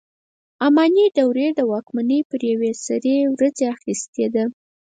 اماني 0.65 1.05
دورې 1.17 1.47
واکمني 1.71 2.19
پر 2.29 2.41
یوې 2.51 2.71
سرې 2.85 3.17
ورځې 3.33 3.65
اخیستې 3.75 4.25
ده. 4.35 4.45